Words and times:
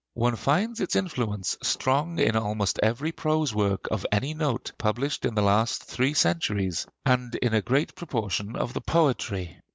One 0.15 0.35
finds 0.35 0.79
its 0.81 0.95
influence 0.95 1.59
strong 1.61 2.17
in 2.17 2.35
almost 2.35 2.79
every 2.81 3.11
prose 3.11 3.53
work 3.53 3.87
of 3.91 4.03
any 4.11 4.33
note 4.33 4.71
published 4.79 5.25
in 5.25 5.35
the 5.35 5.43
last 5.43 5.83
three 5.83 6.15
centuries, 6.15 6.87
and 7.05 7.35
in 7.35 7.53
a 7.53 7.61
great 7.61 7.93
proportion 7.93 8.55
of 8.55 8.73
the 8.73 8.81
poetry. 8.81 9.59